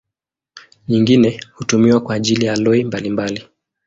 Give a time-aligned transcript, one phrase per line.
[0.87, 3.45] Nyingine hutumiwa kwa ajili ya aloi mbalimbali.